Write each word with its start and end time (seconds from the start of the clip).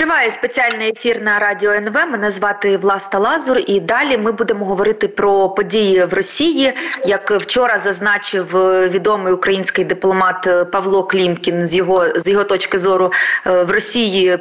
Триває 0.00 0.30
спеціальний 0.30 0.90
ефір 0.90 1.22
на 1.22 1.38
радіо 1.38 1.70
НВ. 1.72 1.94
Мене 1.94 2.30
звати 2.30 2.76
Власта 2.76 3.18
Лазур, 3.18 3.58
і 3.66 3.80
далі 3.80 4.16
ми 4.16 4.32
будемо 4.32 4.64
говорити 4.64 5.08
про 5.08 5.48
події 5.48 6.04
в 6.04 6.14
Росії. 6.14 6.72
Як 7.06 7.30
вчора 7.30 7.78
зазначив 7.78 8.46
відомий 8.88 9.32
український 9.32 9.84
дипломат 9.84 10.70
Павло 10.72 11.04
Клімкін, 11.04 11.66
з 11.66 11.74
його 11.74 12.06
з 12.16 12.28
його 12.28 12.44
точки 12.44 12.78
зору 12.78 13.12
е, 13.46 13.64
в 13.64 13.70
Росії 13.70 14.38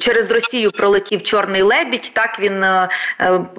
через 0.00 0.32
Росію 0.32 0.70
пролетів 0.70 1.22
чорний 1.22 1.62
лебідь. 1.62 2.12
Так 2.14 2.40
він 2.40 2.62
е, 2.62 2.88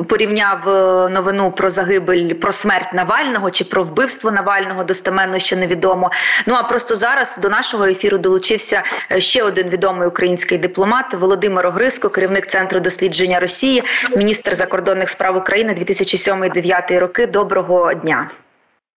порівняв 0.09 0.69
е, 0.69 1.09
новину 1.09 1.51
про 1.51 1.69
загибель 1.69 2.33
про 2.33 2.51
смерть 2.51 2.93
Навального 2.93 3.51
чи 3.51 3.63
про 3.63 3.83
вбивство 3.83 4.31
Навального 4.31 4.83
достеменно 4.83 5.39
ще 5.39 5.55
невідомо. 5.55 6.11
Ну 6.45 6.55
а 6.55 6.63
просто 6.63 6.95
зараз 6.95 7.37
до 7.37 7.49
нашого 7.49 7.85
ефіру 7.85 8.17
долучився 8.17 8.83
ще 9.17 9.43
один 9.43 9.69
відомий 9.69 10.07
український 10.07 10.57
дипломат 10.57 11.08
дипломат 11.09 11.13
Володимир 11.13 11.67
Огриско, 11.67 12.09
керівник 12.09 12.47
центру 12.47 12.79
дослідження 12.79 13.39
Росії, 13.39 13.83
міністр 14.15 14.55
закордонних 14.55 15.09
справ 15.09 15.37
України 15.37 15.73
2007-2009 15.73 16.99
роки. 16.99 17.27
Доброго 17.27 17.93
дня, 17.93 18.29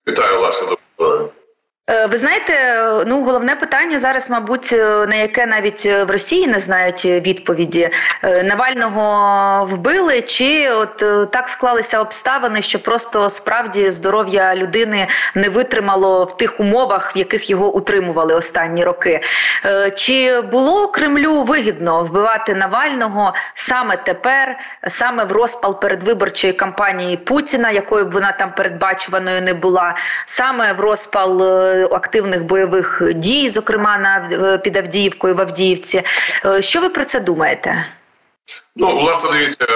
вітаю 0.08 0.40
вас. 0.40 0.64
Доброго. 0.98 1.31
Е, 1.90 2.06
ви 2.06 2.16
знаєте, 2.16 2.84
ну 3.06 3.24
головне 3.24 3.56
питання 3.56 3.98
зараз, 3.98 4.30
мабуть, 4.30 4.72
е, 4.72 5.06
на 5.06 5.14
яке 5.14 5.46
навіть 5.46 5.86
в 5.86 6.04
Росії 6.10 6.46
не 6.46 6.60
знають 6.60 7.04
відповіді 7.04 7.90
е, 8.22 8.42
Навального 8.42 9.64
вбили, 9.64 10.20
чи 10.20 10.70
от 10.70 10.96
так 11.30 11.48
склалися 11.48 12.00
обставини, 12.00 12.62
що 12.62 12.82
просто 12.82 13.30
справді 13.30 13.90
здоров'я 13.90 14.54
людини 14.54 15.08
не 15.34 15.48
витримало 15.48 16.24
в 16.24 16.36
тих 16.36 16.60
умовах, 16.60 17.16
в 17.16 17.18
яких 17.18 17.50
його 17.50 17.74
утримували 17.74 18.34
останні 18.34 18.84
роки. 18.84 19.20
Чи 19.96 20.40
було 20.40 20.88
Кремлю 20.88 21.42
вигідно 21.42 22.04
вбивати 22.04 22.54
Навального 22.54 23.34
саме 23.54 23.96
тепер, 23.96 24.58
саме 24.88 25.24
в 25.24 25.32
розпал 25.32 25.80
передвиборчої 25.80 26.52
кампанії 26.52 27.16
Путіна, 27.16 27.70
якою 27.70 28.04
б 28.04 28.12
вона 28.12 28.32
там 28.32 28.54
передбачуваною 28.54 29.42
не 29.42 29.54
була, 29.54 29.94
саме 30.26 30.72
в 30.72 30.80
розпал 30.80 31.42
активних 31.92 32.44
бойових 32.44 33.02
дій, 33.14 33.48
зокрема 33.48 33.98
на 33.98 34.28
е, 34.32 34.58
під 34.58 34.76
Авдіївкою 34.76 35.34
в 35.34 35.40
Авдіївці. 35.40 36.02
Е, 36.44 36.62
що 36.62 36.80
ви 36.80 36.88
про 36.88 37.04
це 37.04 37.20
думаєте? 37.20 37.86
Ну, 38.76 38.98
власне, 38.98 39.30
дивіться, 39.32 39.66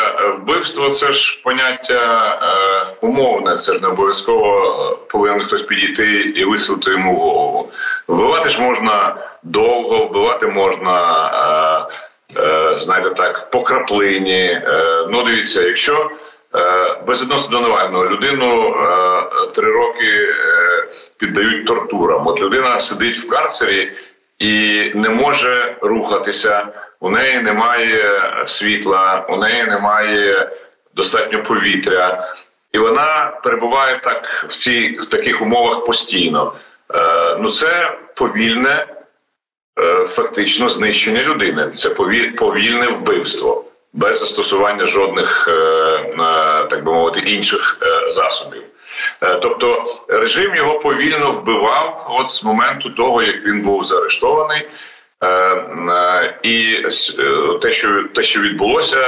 вбивство 0.40 0.90
це 0.90 1.12
ж 1.12 1.40
поняття 1.44 2.34
е, 2.42 2.96
умовне, 3.00 3.56
це 3.56 3.74
ж 3.74 3.82
не 3.82 3.88
обов'язково 3.88 4.98
повинен 5.10 5.40
хтось 5.40 5.62
підійти 5.62 6.20
і 6.20 6.44
висунути 6.44 6.90
йому 6.90 7.16
голову. 7.16 7.70
Вбивати 8.08 8.48
ж 8.48 8.62
можна 8.62 9.16
довго, 9.42 10.06
вбивати 10.06 10.46
можна, 10.46 11.88
е, 12.36 12.40
е, 12.40 12.78
знаєте 12.80 13.10
так, 13.10 13.50
по 13.50 13.62
краплині. 13.62 14.42
Е, 14.42 15.06
ну, 15.10 15.22
дивіться, 15.24 15.62
якщо 15.62 15.94
е, 15.94 16.25
безвідносно 17.06 17.58
до 17.60 17.68
Навального 17.68 18.06
людину 18.06 18.68
е, 18.68 19.46
три 19.54 19.72
роки 19.72 20.34
піддають 21.16 21.66
тортурам. 21.66 22.26
От 22.26 22.40
людина 22.40 22.80
сидить 22.80 23.18
в 23.18 23.28
карцері 23.28 23.92
і 24.38 24.82
не 24.94 25.08
може 25.08 25.76
рухатися. 25.80 26.68
У 27.00 27.10
неї 27.10 27.40
немає 27.40 28.22
світла, 28.46 29.26
у 29.28 29.36
неї 29.36 29.64
немає 29.64 30.50
достатньо 30.94 31.42
повітря, 31.42 32.34
і 32.72 32.78
вона 32.78 33.32
перебуває 33.44 33.98
так 34.02 34.46
в 34.48 34.52
цій 34.52 34.98
в 35.00 35.06
таких 35.06 35.42
умовах 35.42 35.84
постійно. 35.84 36.52
Е, 36.94 37.36
Ну 37.40 37.50
це 37.50 37.98
повільне, 38.16 38.86
е, 39.80 40.06
фактично 40.06 40.68
знищення 40.68 41.22
людини. 41.22 41.70
Це 41.70 41.90
повільне 42.36 42.86
вбивство 42.88 43.64
без 43.96 44.20
застосування 44.20 44.84
жодних, 44.84 45.48
е, 45.48 45.52
е, 45.52 45.85
так 46.70 46.84
би 46.84 46.92
мовити, 46.92 47.20
інших 47.20 47.78
е, 47.82 48.08
засобів. 48.08 48.62
Е, 49.22 49.34
тобто 49.42 49.84
режим 50.08 50.56
його 50.56 50.78
повільно 50.78 51.32
вбивав 51.32 52.06
от 52.10 52.30
з 52.30 52.44
моменту 52.44 52.90
того, 52.90 53.22
як 53.22 53.44
він 53.44 53.62
був 53.62 53.84
заарештований. 53.84 54.68
Е, 55.20 55.28
е, 55.28 56.38
і 56.42 56.82
те, 57.62 57.70
що 57.70 58.02
те, 58.14 58.22
що 58.22 58.40
відбулося, 58.40 59.02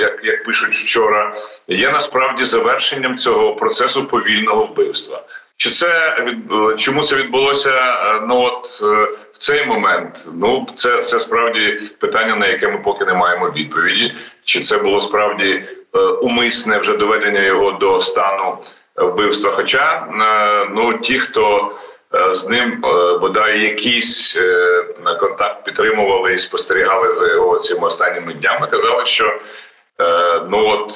як 0.00 0.20
як 0.24 0.44
пишуть 0.44 0.74
вчора, 0.74 1.36
є 1.68 1.90
насправді 1.90 2.44
завершенням 2.44 3.18
цього 3.18 3.54
процесу 3.54 4.06
повільного 4.06 4.64
вбивства. 4.64 5.22
Чи 5.56 5.70
це 5.70 6.16
чому 6.78 7.02
це 7.02 7.16
відбулося? 7.16 7.96
Ну 8.28 8.40
от 8.40 8.66
в 9.32 9.38
цей 9.38 9.66
момент? 9.66 10.28
Ну 10.34 10.66
це 10.74 11.02
це 11.02 11.20
справді 11.20 11.78
питання, 11.98 12.36
на 12.36 12.46
яке 12.46 12.68
ми 12.68 12.78
поки 12.78 13.04
не 13.04 13.14
маємо 13.14 13.50
відповіді. 13.50 14.14
Чи 14.44 14.60
це 14.60 14.78
було 14.78 15.00
справді 15.00 15.64
умисне 16.22 16.78
вже 16.78 16.96
доведення 16.96 17.40
його 17.40 17.72
до 17.72 18.00
стану? 18.00 18.58
вбивства. 18.96 19.50
Хоча 19.50 20.06
е, 20.20 20.70
ну 20.74 20.98
ті, 20.98 21.18
хто 21.18 21.72
е, 22.14 22.34
з 22.34 22.48
ним 22.48 22.84
е, 22.84 23.18
бодай 23.18 23.62
якийсь 23.62 24.38
контакт 25.20 25.64
підтримували 25.64 26.34
і 26.34 26.38
спостерігали 26.38 27.14
за 27.14 27.28
його 27.28 27.58
цими 27.58 27.86
останніми 27.86 28.34
днями, 28.34 28.66
казали, 28.66 29.04
що 29.04 29.38
ну 30.48 30.68
от 30.68 30.92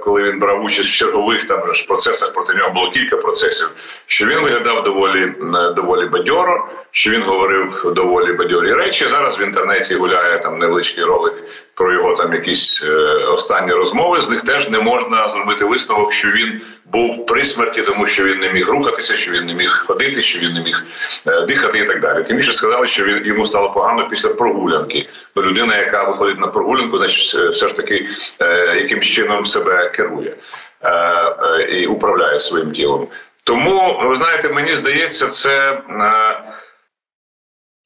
коли 0.00 0.22
він 0.22 0.38
брав 0.38 0.64
участь 0.64 0.88
в 0.88 0.96
чергових 0.98 1.44
там 1.44 1.74
ж 1.74 1.86
процесах, 1.86 2.32
проти 2.32 2.54
нього 2.54 2.70
було 2.70 2.90
кілька 2.90 3.16
процесів, 3.16 3.70
що 4.06 4.26
він 4.26 4.40
виглядав 4.40 4.82
доволі 4.82 5.32
доволі 5.76 6.06
бадьоро, 6.06 6.68
що 6.90 7.10
він 7.10 7.22
говорив 7.22 7.92
доволі 7.94 8.32
бадьорі 8.32 8.72
речі. 8.72 9.08
Зараз 9.08 9.38
в 9.38 9.42
інтернеті 9.42 9.94
гуляє 9.94 10.38
там 10.38 10.58
невеличкий 10.58 11.04
ролик 11.04 11.34
про 11.74 11.92
його 11.92 12.14
там 12.14 12.32
якісь 12.32 12.82
е, 12.84 12.88
останні 13.24 13.72
розмови. 13.72 14.20
З 14.20 14.30
них 14.30 14.42
теж 14.42 14.68
не 14.68 14.80
можна 14.80 15.28
зробити 15.28 15.64
висновок, 15.64 16.12
що 16.12 16.30
він 16.30 16.60
був 16.84 17.26
при 17.26 17.44
смерті, 17.44 17.82
тому 17.82 18.06
що 18.06 18.24
він 18.24 18.38
не 18.38 18.52
міг 18.52 18.68
рухатися, 18.68 19.16
що 19.16 19.32
він 19.32 19.46
не 19.46 19.54
міг 19.54 19.84
ходити, 19.86 20.22
що 20.22 20.38
він 20.38 20.52
не 20.52 20.60
міг 20.60 20.84
е, 21.26 21.40
дихати 21.40 21.78
і 21.78 21.84
так 21.84 22.00
далі. 22.00 22.24
Тим 22.24 22.36
більше 22.36 22.52
сказали, 22.52 22.86
що 22.86 23.04
він 23.04 23.26
йому 23.26 23.44
стало 23.44 23.70
погано 23.70 24.08
після 24.08 24.28
прогулянки. 24.28 25.08
Бо 25.36 25.42
людина, 25.42 25.78
яка 25.78 26.04
виходить 26.04 26.40
на 26.40 26.46
прогулянку, 26.46 26.98
значить 26.98 27.40
е, 27.40 27.48
все 27.48 27.68
ж 27.68 27.76
таки 27.76 28.08
е, 28.40 28.76
якимсь 28.76 29.06
чином 29.06 29.44
себе 29.44 29.88
керує 29.88 30.34
е, 30.82 30.90
е, 30.90 31.62
і 31.62 31.86
управляє 31.86 32.40
своїм 32.40 32.72
тілом. 32.72 33.08
Тому 33.44 34.00
ви 34.08 34.14
знаєте, 34.14 34.48
мені 34.48 34.74
здається, 34.74 35.26
це. 35.26 35.78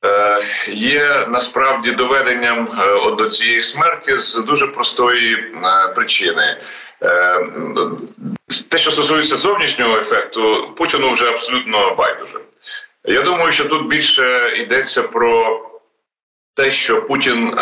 Е, 0.04 0.42
є 0.68 1.26
насправді 1.28 1.92
доведенням 1.92 2.68
е, 2.80 3.10
до 3.16 3.26
цієї 3.26 3.62
смерті 3.62 4.14
з 4.14 4.34
дуже 4.34 4.66
простої 4.66 5.34
е, 5.34 5.88
причини. 5.94 6.56
Те, 8.68 8.78
що 8.78 8.90
стосується 8.90 9.36
зовнішнього 9.36 9.98
ефекту, 9.98 10.74
Путіну 10.76 11.10
вже 11.10 11.28
абсолютно 11.30 11.94
байдуже. 11.94 12.38
Я 13.04 13.22
думаю, 13.22 13.50
що 13.50 13.64
тут 13.64 13.88
більше 13.88 14.56
йдеться 14.56 15.02
про 15.02 15.60
те, 16.54 16.70
що 16.70 17.02
Путін 17.02 17.54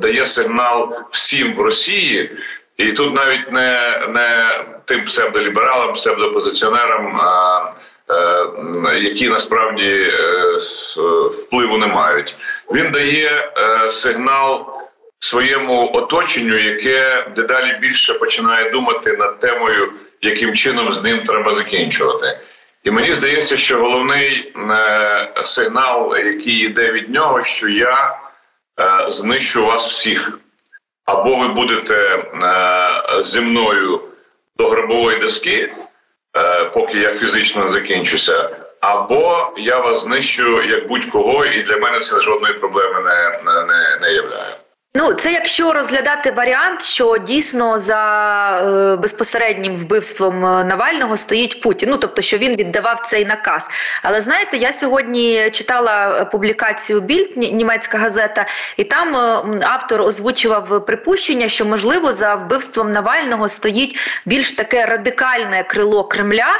дає 0.00 0.26
сигнал 0.26 0.94
всім 1.10 1.54
в 1.54 1.60
Росії, 1.60 2.38
і 2.76 2.92
тут 2.92 3.14
навіть 3.14 3.52
не 3.52 4.00
не 4.08 4.60
тим 4.84 5.04
псевдолібералам, 5.04 5.92
псевдоопозиціонерам, 5.92 7.20
Е, 7.20 7.72
які 9.02 9.28
насправді 9.28 10.10
е, 10.12 10.58
впливу 11.30 11.78
не 11.78 11.86
мають. 11.86 12.36
Він 12.72 12.90
дає 12.90 13.52
е, 13.56 13.90
сигнал 13.90 14.66
своєму 15.18 15.90
оточенню, 15.94 16.58
яке 16.58 17.26
дедалі 17.36 17.78
більше 17.80 18.14
починає 18.14 18.70
думати 18.70 19.16
над 19.18 19.40
темою, 19.40 19.92
яким 20.20 20.54
чином 20.54 20.92
з 20.92 21.02
ним 21.02 21.24
треба 21.24 21.52
закінчувати. 21.52 22.38
І 22.84 22.90
мені 22.90 23.14
здається, 23.14 23.56
що 23.56 23.78
головний 23.78 24.54
сигнал, 25.44 26.16
який 26.16 26.58
йде 26.58 26.92
від 26.92 27.10
нього, 27.10 27.42
що 27.42 27.68
я 27.68 28.18
знищу 29.08 29.66
вас 29.66 29.90
всіх, 29.90 30.38
або 31.04 31.36
ви 31.36 31.48
будете 31.48 32.24
зі 33.24 33.40
мною 33.40 34.00
до 34.56 34.68
гробової 34.68 35.18
доски. 35.18 35.72
Е, 36.36 36.64
поки 36.64 36.98
я 36.98 37.14
фізично 37.14 37.62
не 37.62 37.68
закінчуся, 37.68 38.56
або 38.80 39.52
я 39.56 39.78
вас 39.78 40.04
знищу 40.04 40.62
як 40.62 40.88
будь-кого, 40.88 41.44
і 41.44 41.62
для 41.62 41.76
мене 41.76 41.98
це 41.98 42.20
жодної 42.20 42.54
проблеми 42.54 43.00
не, 43.00 43.40
не. 43.44 43.73
Ну, 44.96 45.12
це 45.12 45.32
якщо 45.32 45.72
розглядати 45.72 46.30
варіант, 46.30 46.82
що 46.82 47.18
дійсно 47.18 47.78
за 47.78 48.02
е, 48.60 48.96
безпосереднім 48.96 49.76
вбивством 49.76 50.46
е, 50.46 50.64
Навального 50.64 51.16
стоїть 51.16 51.60
Путін. 51.60 51.88
Ну 51.90 51.96
тобто, 51.96 52.22
що 52.22 52.38
він 52.38 52.56
віддавав 52.56 53.00
цей 53.00 53.24
наказ. 53.24 53.70
Але 54.02 54.20
знаєте, 54.20 54.56
я 54.56 54.72
сьогодні 54.72 55.50
читала 55.50 56.24
публікацію 56.24 57.00
Більд, 57.00 57.36
німецька 57.36 57.98
газета, 57.98 58.46
і 58.76 58.84
там 58.84 59.16
е, 59.16 59.60
автор 59.62 60.02
озвучував 60.02 60.86
припущення, 60.86 61.48
що 61.48 61.64
можливо 61.64 62.12
за 62.12 62.34
вбивством 62.34 62.92
Навального 62.92 63.48
стоїть 63.48 64.20
більш 64.26 64.52
таке 64.52 64.86
радикальне 64.86 65.64
крило 65.64 66.04
Кремля, 66.04 66.52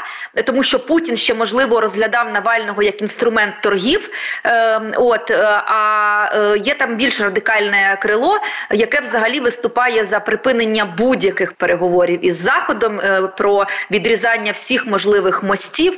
тому 0.45 0.63
що 0.63 0.85
Путін 0.85 1.17
ще 1.17 1.33
можливо 1.33 1.81
розглядав 1.81 2.31
Навального 2.33 2.83
як 2.83 3.01
інструмент 3.01 3.53
торгів. 3.61 4.09
Е, 4.45 4.81
от 4.95 5.31
а 5.31 6.53
є 6.63 6.75
там 6.75 6.95
більш 6.95 7.21
радикальне 7.21 7.97
крило 8.01 8.24
джерело, 8.25 8.39
яке 8.71 9.01
взагалі 9.01 9.39
виступає 9.39 10.05
за 10.05 10.19
припинення 10.19 10.85
будь-яких 10.97 11.53
переговорів 11.53 12.25
із 12.25 12.35
заходом 12.35 13.01
про 13.37 13.65
відрізання 13.91 14.51
всіх 14.51 14.87
можливих 14.87 15.43
мостів. 15.43 15.97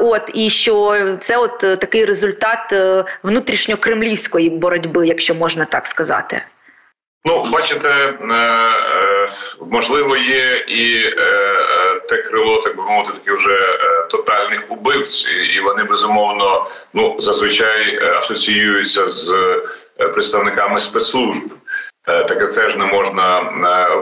От 0.00 0.30
і 0.34 0.50
що 0.50 0.98
це 1.20 1.36
от 1.36 1.58
такий 1.58 2.04
результат 2.04 2.74
внутрішньокремлівської 3.22 4.50
боротьби, 4.50 5.06
якщо 5.06 5.34
можна 5.34 5.64
так 5.64 5.86
сказати. 5.86 6.42
Ну, 7.24 7.44
бачите, 7.52 7.88
е, 7.88 8.34
е, 8.34 9.32
можливо, 9.70 10.16
є 10.16 10.64
і 10.68 11.12
е, 11.18 12.00
те 12.08 12.16
крило, 12.16 12.60
так 12.60 12.76
би 12.76 12.82
мовити, 12.82 13.12
такі 13.12 13.36
вже 13.36 13.78
тотальних 14.10 14.66
убивць, 14.68 15.28
і 15.56 15.60
вони 15.60 15.84
безумовно 15.84 16.66
ну 16.92 17.16
зазвичай 17.18 18.04
асоціюються 18.04 19.08
з 19.08 19.34
представниками 19.96 20.80
спецслужб. 20.80 21.42
Таке 22.04 22.46
це 22.46 22.68
ж 22.68 22.78
не 22.78 22.86
можна 22.86 23.40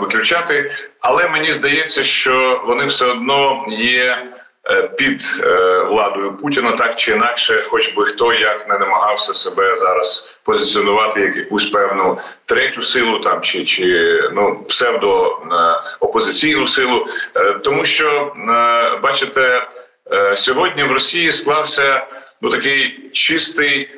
виключати, 0.01 0.73
але 1.01 1.29
мені 1.29 1.53
здається, 1.53 2.05
що 2.05 2.63
вони 2.67 2.87
все 2.87 3.07
одно 3.07 3.65
є 3.69 4.31
Е, 4.71 4.83
під 4.83 5.23
е, 5.43 5.79
владою 5.79 6.37
Путіна, 6.37 6.73
так 6.73 6.97
чи 6.97 7.13
інакше, 7.13 7.65
хоч 7.69 7.95
би 7.95 8.05
хто 8.05 8.33
як 8.35 8.69
не 8.69 8.79
намагався 8.79 9.35
себе 9.35 9.77
зараз 9.77 10.31
позиціонувати 10.45 11.21
як 11.21 11.37
якусь 11.37 11.71
певну 11.71 12.19
третю 12.47 12.83
силу, 12.83 13.19
там 13.19 13.41
чи 13.41 13.65
чи 13.65 14.21
ну 14.33 14.65
псевдо 14.69 15.27
е, 15.29 15.37
опозиційну 16.01 16.67
силу, 16.67 17.07
тому 17.65 17.85
що 17.85 18.33
бачите, 19.03 19.69
сьогодні 20.37 20.85
в 20.85 20.93
Росії 20.93 21.33
склався 21.33 22.07
ну 22.43 22.51
такий 22.51 23.11
чистий 23.13 23.89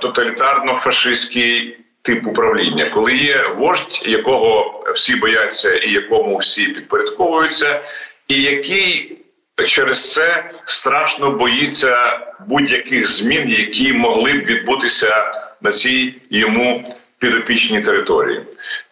тоталітарно-фашистський. 0.00 1.74
Тип 2.02 2.26
управління, 2.26 2.90
коли 2.94 3.16
є 3.16 3.48
вождь, 3.56 4.02
якого 4.06 4.82
всі 4.94 5.16
бояться 5.16 5.76
і 5.76 5.90
якому 5.90 6.36
всі 6.36 6.66
підпорядковуються, 6.66 7.82
і 8.28 8.42
який 8.42 9.18
через 9.66 10.12
це 10.12 10.50
страшно 10.64 11.30
боїться 11.30 12.20
будь-яких 12.46 13.06
змін, 13.06 13.48
які 13.48 13.92
могли 13.92 14.32
б 14.32 14.44
відбутися 14.44 15.32
на 15.60 15.72
цій 15.72 16.14
йому 16.30 16.94
підопічній 17.18 17.80
території. 17.80 18.42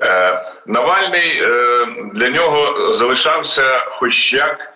Е, 0.01 0.43
Навальний 0.67 1.43
е, 1.43 1.87
для 2.15 2.29
нього 2.29 2.91
залишався, 2.93 3.79
хоч 3.79 4.33
як, 4.33 4.76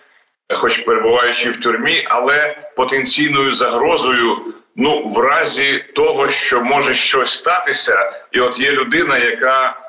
хоч 0.53 0.77
перебуваючи 0.77 1.51
в 1.51 1.61
тюрмі, 1.61 2.07
але 2.09 2.57
потенційною 2.75 3.51
загрозою. 3.51 4.37
Ну, 4.75 5.07
в 5.07 5.17
разі 5.17 5.85
того, 5.95 6.29
що 6.29 6.61
може 6.61 6.93
щось 6.93 7.37
статися, 7.37 8.11
і 8.31 8.39
от 8.39 8.59
є 8.59 8.71
людина, 8.71 9.17
яка 9.17 9.79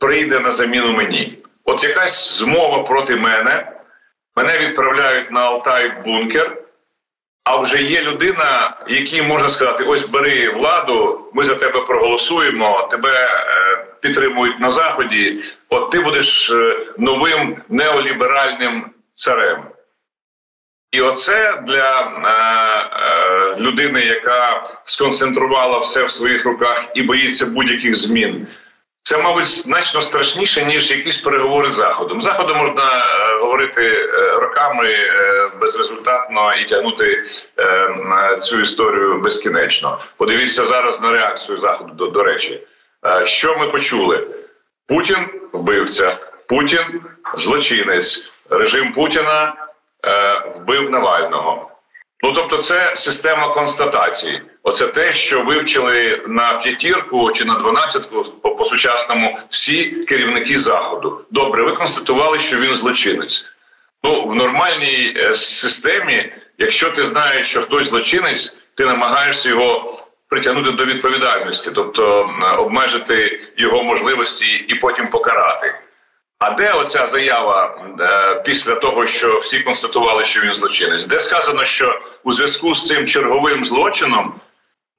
прийде 0.00 0.40
на 0.40 0.52
заміну 0.52 0.92
мені. 0.92 1.38
От 1.64 1.84
якась 1.84 2.38
змова 2.38 2.82
проти 2.82 3.16
мене, 3.16 3.72
Мене 4.36 4.58
відправляють 4.58 5.30
на 5.30 5.40
Алтай 5.40 5.88
в 5.88 6.04
бункер. 6.04 6.56
А 7.44 7.56
вже 7.56 7.82
є 7.82 8.02
людина, 8.02 8.76
якій 8.88 9.22
можна 9.22 9.48
сказати: 9.48 9.84
ось 9.84 10.06
бери 10.06 10.50
владу, 10.50 11.30
ми 11.32 11.44
за 11.44 11.54
тебе 11.54 11.80
проголосуємо, 11.80 12.88
тебе 12.90 13.10
е, 13.10 13.86
підтримують 14.00 14.60
на 14.60 14.70
заході. 14.70 15.44
От 15.68 15.90
ти 15.90 16.00
будеш 16.00 16.50
е, 16.50 16.76
новим 16.98 17.62
неоліберальним 17.68 18.90
царем. 19.14 19.64
І 20.92 21.00
оце 21.00 21.62
для 21.66 22.00
е, 22.00 22.28
е, 23.02 23.56
людини, 23.60 24.00
яка 24.00 24.64
сконцентрувала 24.84 25.78
все 25.78 26.04
в 26.04 26.10
своїх 26.10 26.46
руках 26.46 26.86
і 26.94 27.02
боїться 27.02 27.46
будь-яких 27.46 27.94
змін. 27.94 28.46
Це, 29.02 29.18
мабуть, 29.18 29.48
значно 29.48 30.00
страшніше 30.00 30.64
ніж 30.64 30.90
якісь 30.90 31.20
переговори 31.20 31.68
з 31.68 31.74
заходом. 31.74 32.22
Заходом 32.22 32.58
можна 32.58 33.04
е, 33.04 33.38
говорити 33.40 33.86
е, 33.86 34.34
роками 34.40 34.90
е, 34.90 35.50
безрезультатно 35.60 36.54
і 36.54 36.64
тягнути 36.64 37.24
е, 37.58 38.36
цю 38.36 38.60
історію 38.60 39.20
безкінечно. 39.20 39.98
Подивіться 40.16 40.66
зараз 40.66 41.02
на 41.02 41.12
реакцію 41.12 41.58
заходу. 41.58 41.94
До, 41.94 42.06
до 42.06 42.22
речі, 42.22 42.66
е, 43.06 43.26
що 43.26 43.58
ми 43.58 43.66
почули? 43.66 44.26
Путін 44.88 45.26
вбивця, 45.52 46.18
Путін 46.48 47.00
злочинець, 47.36 48.30
режим 48.50 48.92
Путіна 48.92 49.54
вбив 50.56 50.90
Навального. 50.90 51.68
Ну 52.24 52.32
тобто, 52.32 52.56
це 52.56 52.92
система 52.96 53.48
констатації. 53.48 54.42
Оце 54.62 54.86
те, 54.86 55.12
що 55.12 55.42
вивчили 55.42 56.22
на 56.26 56.54
п'ятірку 56.54 57.32
чи 57.32 57.44
на 57.44 57.54
дванадцятку 57.54 58.24
по, 58.24 58.64
сучасному 58.64 59.38
всі 59.50 59.84
керівники 59.84 60.58
заходу. 60.58 61.24
Добре, 61.30 61.64
ви 61.64 61.72
констатували, 61.72 62.38
що 62.38 62.58
він 62.58 62.74
злочинець. 62.74 63.46
Ну 64.02 64.26
в 64.26 64.34
нормальній 64.34 65.14
е, 65.16 65.34
системі, 65.34 66.32
якщо 66.58 66.90
ти 66.90 67.04
знаєш, 67.04 67.46
що 67.46 67.62
хтось 67.62 67.86
злочинець, 67.86 68.56
ти 68.74 68.86
намагаєшся 68.86 69.48
його 69.48 69.98
притягнути 70.28 70.70
до 70.70 70.84
відповідальності, 70.84 71.70
тобто 71.74 72.30
обмежити 72.58 73.40
його 73.56 73.82
можливості 73.82 74.46
і 74.68 74.74
потім 74.74 75.08
покарати. 75.08 75.74
А 76.42 76.50
де 76.50 76.72
оця 76.72 77.06
заява 77.06 77.74
е, 78.00 78.42
після 78.44 78.74
того, 78.74 79.06
що 79.06 79.38
всі 79.38 79.60
констатували, 79.60 80.24
що 80.24 80.40
він 80.40 80.54
злочинець? 80.54 81.06
Де 81.06 81.20
сказано, 81.20 81.64
що 81.64 82.00
у 82.24 82.32
зв'язку 82.32 82.74
з 82.74 82.86
цим 82.86 83.06
черговим 83.06 83.64
злочином 83.64 84.40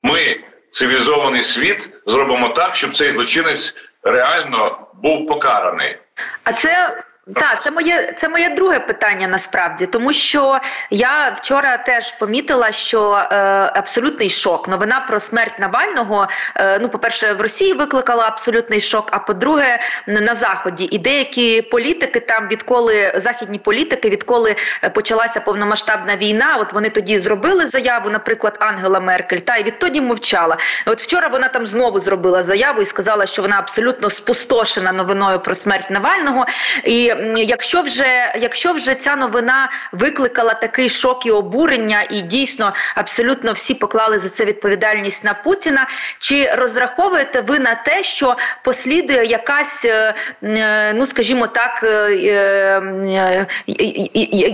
ми, 0.04 0.44
цивілізований 0.72 1.44
світ, 1.44 1.90
зробимо 2.06 2.50
так, 2.50 2.76
щоб 2.76 2.96
цей 2.96 3.12
злочинець 3.12 3.76
реально 4.04 4.88
був 4.94 5.28
покараний? 5.28 5.98
А 6.44 6.54
це 6.54 7.04
так, 7.26 7.62
це 7.62 7.72
моє 7.72 8.14
це 8.16 8.30
моє 8.30 8.50
друге 8.50 8.80
питання 8.80 9.28
насправді, 9.28 9.86
тому 9.86 10.14
що 10.14 10.60
я 10.90 11.36
вчора 11.38 11.78
теж 11.78 12.12
помітила, 12.12 12.72
що 12.72 13.12
е, 13.12 13.36
абсолютний 13.76 14.30
шок. 14.30 14.68
Новина 14.68 15.06
про 15.08 15.20
смерть 15.20 15.60
Навального. 15.60 16.28
Е, 16.56 16.80
ну, 16.80 16.90
по-перше, 16.90 17.34
в 17.34 17.42
Росії 17.42 17.74
викликала 17.74 18.28
абсолютний 18.28 18.80
шок. 18.80 19.10
А 19.12 19.20
по-друге, 19.20 19.80
на 20.08 20.36
заході 20.36 20.88
і 20.92 20.98
деякі 20.98 21.62
політики 21.62 22.20
там, 22.20 22.48
відколи 22.48 23.14
західні 23.16 23.60
політики, 23.60 24.10
відколи 24.10 24.56
е, 24.84 24.90
почалася 24.90 25.40
повномасштабна 25.42 26.18
війна, 26.18 26.58
от 26.60 26.74
вони 26.74 26.90
тоді 26.90 27.20
зробили 27.20 27.68
заяву, 27.68 28.10
наприклад, 28.10 28.58
Ангела 28.60 29.00
Меркель, 29.00 29.38
та 29.38 29.58
й 29.58 29.64
відтоді 29.64 30.02
мовчала. 30.02 30.58
От 30.86 31.02
вчора 31.02 31.28
вона 31.28 31.48
там 31.48 31.68
знову 31.68 32.00
зробила 32.00 32.44
заяву 32.44 32.82
і 32.82 32.86
сказала, 32.86 33.26
що 33.26 33.42
вона 33.42 33.60
абсолютно 33.60 34.10
спустошена 34.10 34.92
новиною 34.92 35.40
про 35.40 35.56
смерть 35.56 35.90
Навального. 35.90 36.46
І 36.84 37.13
якщо 37.36 37.82
вже 37.82 38.34
якщо 38.40 38.74
вже 38.74 38.96
ця 38.96 39.16
новина 39.16 39.70
викликала 39.92 40.54
такий 40.54 40.90
шок 40.90 41.26
і 41.26 41.32
обурення, 41.32 42.04
і 42.12 42.22
дійсно 42.22 42.74
абсолютно 42.96 43.54
всі 43.54 43.74
поклали 43.74 44.20
за 44.20 44.30
це 44.30 44.46
відповідальність 44.46 45.24
на 45.24 45.34
Путіна, 45.34 45.88
чи 46.20 46.52
розраховуєте 46.56 47.42
ви 47.42 47.60
на 47.60 47.76
те, 47.76 48.04
що 48.04 48.36
послідує 48.64 49.26
якась, 49.26 49.86
е, 49.86 50.14
е, 50.44 50.94
ну 50.94 51.06
скажімо 51.06 51.48
так, 51.48 51.84
е, 51.84 53.48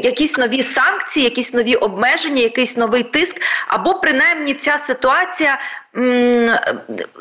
якісь 0.04 0.38
нові 0.38 0.64
санкції, 0.64 1.24
якісь 1.24 1.54
нові 1.54 1.76
обмеження, 1.76 2.42
якийсь 2.42 2.78
новий 2.78 3.04
тиск, 3.04 3.42
або 3.68 3.94
принаймні 3.94 4.54
ця 4.54 4.78
ситуація 4.78 5.60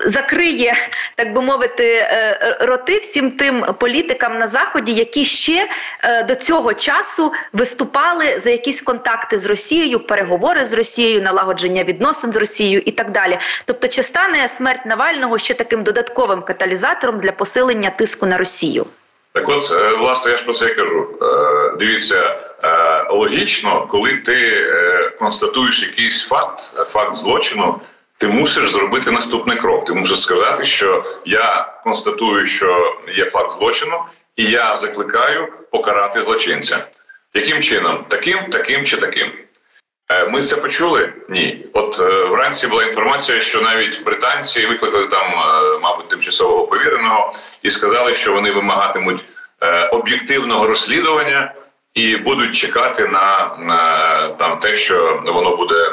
закриє, 0.04 0.74
так 1.16 1.32
би 1.32 1.40
мовити, 1.40 1.84
е, 1.84 2.56
роти 2.60 2.98
всім 2.98 3.30
тим 3.30 3.66
політикам 3.80 4.38
на 4.38 4.46
заході, 4.46 4.92
які 4.92 5.24
ще 5.24 5.68
е, 6.04 6.22
до 6.22 6.34
цього 6.34 6.74
часу 6.74 7.32
виступали 7.52 8.38
за 8.38 8.50
якісь 8.50 8.80
контакти 8.80 9.38
з 9.38 9.46
Росією, 9.46 10.00
переговори 10.00 10.64
з 10.64 10.72
Росією, 10.72 11.22
налагодження 11.22 11.84
відносин 11.84 12.32
з 12.32 12.36
Росією 12.36 12.82
і 12.86 12.90
так 12.90 13.10
далі. 13.10 13.38
Тобто, 13.64 13.88
чи 13.88 14.02
стане 14.02 14.48
смерть 14.48 14.86
Навального 14.86 15.38
ще 15.38 15.54
таким 15.54 15.82
додатковим 15.82 16.42
каталізатором 16.42 17.20
для 17.20 17.32
посилення 17.32 17.90
тиску 17.90 18.26
на 18.26 18.38
Росію? 18.38 18.86
Так, 19.32 19.48
от 19.48 19.70
е, 19.70 19.96
власне, 19.96 20.30
я 20.30 20.36
ж 20.36 20.44
про 20.44 20.54
це 20.54 20.74
кажу. 20.74 21.08
Дивіться. 21.78 22.44
Логічно, 23.10 23.86
коли 23.90 24.16
ти 24.16 24.66
констатуєш 25.18 25.82
якийсь 25.82 26.24
факт, 26.24 26.60
факт 26.88 27.14
злочину, 27.14 27.80
ти 28.18 28.28
мусиш 28.28 28.70
зробити 28.70 29.10
наступний 29.10 29.56
крок. 29.56 29.84
Ти 29.84 29.92
мусиш 29.92 30.20
сказати, 30.20 30.64
що 30.64 31.04
я 31.24 31.72
констатую, 31.84 32.44
що 32.44 32.96
є 33.16 33.24
факт 33.24 33.52
злочину, 33.52 34.02
і 34.36 34.44
я 34.44 34.76
закликаю 34.76 35.52
покарати 35.70 36.20
злочинця. 36.20 36.86
Яким 37.34 37.62
чином? 37.62 38.04
Таким, 38.08 38.44
таким 38.50 38.84
чи 38.84 38.96
таким. 38.96 39.32
Е, 40.10 40.28
ми 40.28 40.42
це 40.42 40.56
почули? 40.56 41.12
Ні. 41.28 41.64
От 41.72 42.00
е, 42.00 42.24
вранці 42.24 42.66
була 42.66 42.84
інформація, 42.84 43.40
що 43.40 43.60
навіть 43.60 44.04
британці 44.04 44.66
викликали 44.66 45.06
там, 45.06 45.26
е, 45.26 45.78
мабуть, 45.78 46.08
тимчасового 46.08 46.66
повіреного 46.66 47.32
і 47.62 47.70
сказали, 47.70 48.14
що 48.14 48.32
вони 48.32 48.50
вимагатимуть 48.50 49.24
об'єктивного 49.92 50.66
розслідування 50.66 51.54
і 51.94 52.16
будуть 52.16 52.54
чекати 52.54 53.08
на, 53.08 53.56
на 53.58 54.28
там 54.28 54.58
те, 54.58 54.74
що 54.74 55.22
воно 55.24 55.56
буде 55.56 55.92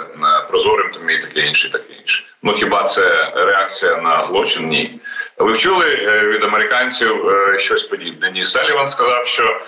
прозорим, 0.56 0.92
там 0.92 1.10
і 1.10 1.18
таке 1.18 1.40
інше, 1.40 1.72
таке 1.72 1.94
інше. 2.02 2.24
Ну 2.44 2.54
хіба 2.54 2.84
це 2.84 3.32
реакція 3.36 3.98
на 3.98 4.24
злочин? 4.24 4.68
Ні. 4.68 5.00
Ви 5.38 5.52
вчули 5.52 5.96
від 6.24 6.44
американців 6.44 7.26
щось 7.58 7.84
подібне? 7.84 8.32
Ні, 8.32 8.46
Саліван 8.46 8.88
сказав, 8.88 9.28
що 9.28 9.62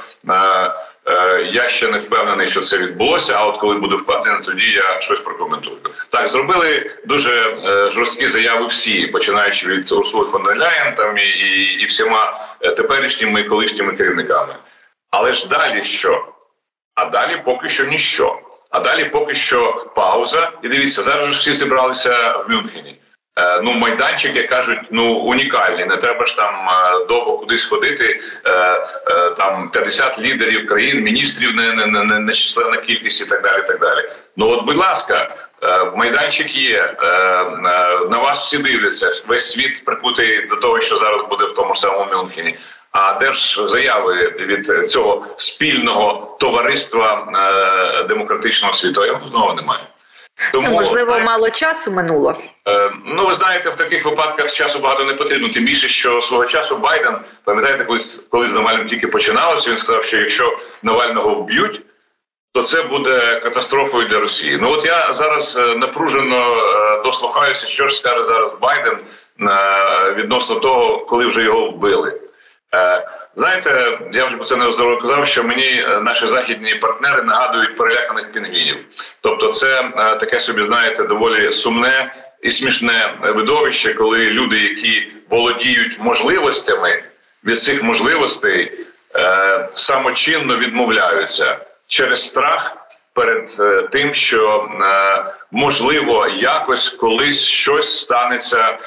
я 1.52 1.68
ще 1.68 1.88
не 1.88 1.98
впевнений, 1.98 2.48
що 2.48 2.62
це 2.62 2.78
відбулося. 2.78 3.34
А 3.38 3.46
от 3.46 3.58
коли 3.58 3.76
буду 3.76 3.98
впевнений, 3.98 4.42
тоді 4.46 4.70
я 4.70 5.00
щось 5.00 5.20
прокоментую. 5.20 5.78
Так 6.10 6.28
зробили 6.28 6.92
дуже 7.06 7.58
жорсткі 7.92 8.28
заяви 8.28 8.66
всі, 8.66 9.08
починаючи 9.08 9.68
від 9.68 9.92
Урсули 9.92 10.26
фон 10.26 10.60
Ляєн, 10.60 10.96
там 10.96 11.18
і, 11.18 11.22
і, 11.22 11.82
і 11.82 11.86
всіма 11.86 12.48
теперішніми 12.78 13.44
колишніми 13.44 13.94
керівниками. 13.94 14.56
Але 15.12 15.34
ж 15.34 15.48
далі 15.48 15.84
що? 15.84 16.26
А 16.96 17.06
далі 17.06 17.42
поки 17.46 17.70
що 17.70 17.86
ніщо. 17.86 18.40
А 18.70 18.80
далі 18.80 19.06
поки 19.06 19.34
що 19.34 19.86
пауза. 19.96 20.52
І 20.64 20.68
дивіться, 20.68 21.04
зараз 21.04 21.36
всі 21.36 21.54
зібралися 21.54 22.38
в 22.38 22.50
Мюнхені. 22.50 23.00
Е, 23.38 23.62
ну, 23.62 23.74
майданчик, 23.74 24.36
як 24.36 24.50
кажуть, 24.50 24.80
ну 24.92 25.14
унікальний. 25.14 25.86
Не 25.86 25.98
треба 25.98 26.26
ж 26.26 26.36
там 26.36 26.70
е, 26.70 27.06
довго 27.06 27.38
кудись 27.38 27.66
ходити. 27.66 28.22
Е, 28.46 29.32
там 29.38 29.70
50 29.70 30.20
лідерів 30.20 30.68
країн, 30.68 31.04
міністрів, 31.04 31.56
не 31.56 31.74
не, 31.74 31.86
не, 32.04 32.20
не 32.20 32.34
численна 32.34 32.78
кількість 32.78 33.22
і 33.22 33.26
так 33.26 33.44
далі. 33.44 33.64
так 33.68 33.80
далі. 33.80 34.10
Ну 34.38 34.48
от, 34.50 34.66
будь 34.66 34.78
ласка, 34.78 35.36
майданчик 35.96 36.56
є. 36.56 36.96
На 38.10 38.18
вас 38.18 38.44
всі 38.44 38.58
дивляться. 38.58 39.12
Весь 39.28 39.52
світ 39.52 39.86
прикутий 39.86 40.46
до 40.46 40.56
того, 40.56 40.82
що 40.82 40.98
зараз 40.98 41.22
буде 41.30 41.46
в 41.46 41.54
тому 41.54 41.76
самому 41.76 42.12
Мюнхені. 42.14 42.58
А 43.00 43.14
де 43.14 43.34
ж 43.34 43.68
заяви 43.68 44.34
від 44.40 44.90
цього 44.90 45.26
спільного 45.36 46.38
товариства 46.40 47.28
е, 47.36 48.04
демократичного 48.04 48.74
світу? 48.74 49.06
Я 49.06 49.22
знову 49.30 49.54
немає. 49.54 49.84
Тому 50.52 50.72
можливо 50.72 51.20
мало 51.20 51.50
часу 51.50 51.92
минуло. 51.92 52.36
Е, 52.68 52.92
ну 53.06 53.28
ви 53.28 53.34
знаєте, 53.34 53.70
в 53.70 53.76
таких 53.76 54.06
випадках 54.06 54.52
часу 54.52 54.80
багато 54.80 55.04
не 55.04 55.14
потрібно. 55.14 55.50
Тим 55.50 55.66
більше, 55.66 55.88
що 55.88 56.22
свого 56.22 56.46
часу 56.46 56.78
Байден 56.78 57.18
пам'ятаєте, 57.44 57.84
колись 57.84 58.28
коли 58.32 58.48
з 58.48 58.56
Навальним 58.56 58.88
тільки 58.88 59.08
починалося. 59.08 59.70
Він 59.70 59.78
сказав, 59.78 60.04
що 60.04 60.18
якщо 60.18 60.60
Навального 60.84 61.34
вб'ють, 61.34 61.82
то 62.54 62.64
це 62.64 62.84
буде 62.84 63.40
катастрофою 63.40 64.08
для 64.08 64.20
Росії. 64.20 64.58
Ну 64.62 64.72
от 64.72 64.86
я 64.86 65.14
зараз 65.14 65.58
е, 65.58 65.76
напружено 65.76 66.56
дослухаюся, 67.04 67.68
що 67.68 67.88
ж 67.88 67.96
скаже 67.96 68.24
зараз 68.24 68.56
Байден 68.62 68.98
відносно 70.16 70.56
того, 70.56 71.06
коли 71.06 71.28
вже 71.28 71.44
його 71.44 71.70
вбили. 71.72 72.20
Е, 72.76 73.08
знаєте, 73.36 74.00
я 74.14 74.26
вже 74.26 74.36
про 74.36 74.46
це 74.46 74.56
неоздорово 74.56 75.02
казав, 75.02 75.28
що 75.28 75.44
мені 75.44 75.82
е, 75.82 76.02
наші 76.02 76.28
західні 76.28 76.76
партнери 76.76 77.24
нагадують 77.24 77.78
переляканих 77.78 78.32
пінгвінів. 78.32 78.78
Тобто, 79.22 79.50
це 79.50 79.82
е, 79.82 80.16
таке 80.16 80.40
собі, 80.40 80.64
знаєте, 80.64 81.04
доволі 81.04 81.52
сумне 81.52 82.16
і 82.42 82.52
смішне 82.52 83.14
видовище, 83.22 83.94
коли 83.94 84.18
люди, 84.18 84.60
які 84.60 85.08
володіють 85.30 86.00
можливостями 86.00 87.04
від 87.46 87.60
цих 87.60 87.84
можливостей, 87.84 88.72
самочинно 89.74 90.58
відмовляються 90.58 91.58
через 91.88 92.28
страх 92.28 92.78
перед 93.14 93.58
тим, 93.92 94.14
що 94.14 94.70
можливо 95.52 96.28
якось 96.28 96.90
колись 96.90 97.44
щось 97.44 98.00
станеться, 98.02 98.78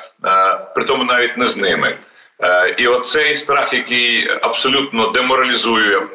при 0.74 0.84
тому 0.84 1.04
навіть 1.04 1.36
не 1.36 1.46
з 1.46 1.56
ними. 1.56 1.96
Е, 2.42 2.74
і 2.78 2.86
оцей 2.86 3.36
страх, 3.36 3.72
який 3.72 4.30
абсолютно 4.42 5.06
деморалізує 5.06 5.98
е, 5.98 6.08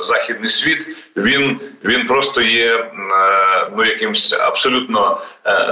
західний 0.00 0.50
світ, 0.50 0.96
він 1.16 1.60
він 1.84 2.06
просто 2.06 2.40
є 2.40 2.74
е, 2.76 2.90
ну 3.76 3.84
якимсь 3.84 4.32
абсолютно 4.32 5.20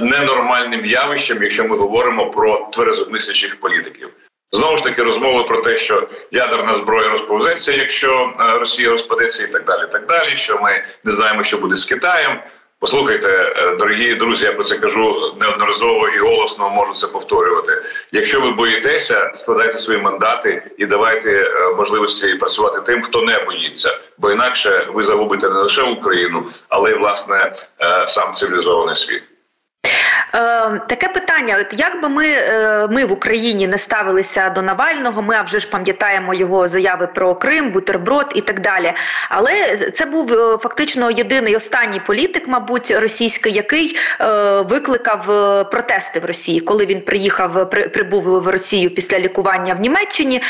ненормальним 0.03 0.87
явищем, 0.87 1.43
якщо 1.43 1.65
ми 1.65 1.77
говоримо 1.77 2.31
про 2.31 2.69
тверезомислячих 2.73 3.61
політиків. 3.61 4.09
Знову 4.53 4.77
ж 4.77 4.85
таки, 4.85 5.03
розмови 5.03 5.45
про 5.45 5.61
те, 5.61 5.77
що 5.77 6.09
ядерна 6.31 6.75
зброя 6.75 7.09
розповзеться, 7.09 7.73
якщо 7.73 8.33
Росія 8.39 8.91
розпадеться, 8.91 9.45
і 9.45 9.47
так 9.47 9.65
далі. 9.65 9.89
Так 9.93 10.07
далі, 10.07 10.37
що 10.37 10.59
ми 10.59 10.85
не 11.05 11.13
знаємо, 11.13 11.43
що 11.43 11.59
буде 11.59 11.77
з 11.77 11.85
Китаєм. 11.85 12.41
Послухайте, 12.83 13.29
е, 13.29 13.77
дорогі 13.79 14.15
друзі, 14.15 14.45
я 14.45 14.53
про 14.53 14.65
це 14.65 14.79
кажу 14.79 15.35
неодноразово 15.41 16.09
і 16.09 16.19
голосно 16.19 16.71
можу 16.71 16.93
це 16.93 17.07
повторювати. 17.07 17.83
Якщо 18.13 18.41
ви 18.41 18.51
боїтеся, 18.51 19.31
складайте 19.35 19.79
свої 19.79 20.01
мандати 20.01 20.63
і 20.79 20.87
давайте 20.87 21.31
е, 21.31 21.75
можливості 21.77 22.35
працювати 22.35 22.81
тим, 22.81 23.03
хто 23.03 23.23
не 23.23 23.39
боїться, 23.39 23.99
бо 24.19 24.31
інакше 24.31 24.89
ви 24.95 25.03
загубите 25.03 25.49
не 25.49 25.55
лише 25.55 25.83
Україну, 25.83 26.45
але 26.69 26.91
й 26.91 26.95
власне 26.95 27.53
е, 27.81 28.07
сам 28.09 28.33
цивілізований 28.33 28.97
світ. 28.97 29.23
Е, 30.35 30.81
Таке 30.89 31.09
питання: 31.09 31.57
от 31.61 31.81
як 31.81 32.03
би 32.03 32.09
ми 32.09 32.27
е, 32.27 32.89
ми 32.91 33.05
в 33.05 33.13
Україні 33.13 33.67
не 33.67 33.79
ставилися 33.79 34.51
до 34.51 34.63
Навального, 34.63 35.23
ми 35.23 35.35
а 35.35 35.43
вже 35.43 35.61
ж 35.61 35.69
пам'ятаємо 35.69 36.35
його 36.35 36.69
заяви 36.69 37.07
про 37.07 37.35
Крим, 37.35 37.71
бутерброд 37.71 38.33
і 38.35 38.41
так 38.41 38.61
далі. 38.61 38.93
Але 39.29 39.77
це 39.93 40.07
був 40.07 40.33
е, 40.33 40.59
фактично 40.59 41.11
єдиний 41.11 41.57
останній 41.57 42.01
політик, 42.01 42.49
мабуть, 42.49 42.91
російський, 42.91 43.53
який 43.53 43.97
е, 44.21 44.27
викликав 44.61 45.25
протести 45.71 46.21
в 46.21 46.25
Росії, 46.25 46.61
коли 46.61 46.87
він 46.87 47.01
приїхав, 47.01 47.71
при, 47.71 47.89
прибув 47.89 48.23
в 48.23 48.49
Росію 48.49 48.95
після 48.95 49.19
лікування 49.19 49.75
в 49.75 49.81
Німеччині. 49.81 50.43